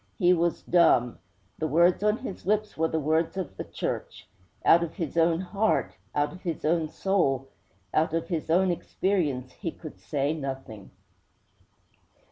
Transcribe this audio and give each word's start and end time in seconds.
He 0.17 0.33
was 0.33 0.63
dumb. 0.63 1.19
The 1.59 1.67
words 1.67 2.01
on 2.01 2.17
his 2.17 2.47
lips 2.47 2.75
were 2.75 2.87
the 2.87 2.99
words 2.99 3.37
of 3.37 3.55
the 3.55 3.63
Church. 3.63 4.27
Out 4.65 4.81
of 4.83 4.95
his 4.95 5.15
own 5.15 5.41
heart, 5.41 5.93
out 6.15 6.33
of 6.33 6.41
his 6.41 6.65
own 6.65 6.89
soul, 6.89 7.49
out 7.93 8.11
of 8.11 8.29
his 8.29 8.49
own 8.49 8.71
experience, 8.71 9.51
he 9.51 9.69
could 9.69 9.99
say 9.99 10.33
nothing.' 10.33 10.89